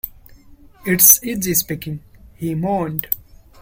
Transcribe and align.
“It’s 0.83 1.23
easy 1.23 1.53
speaking,” 1.53 2.01
he 2.35 2.55
moaned. 2.55 3.05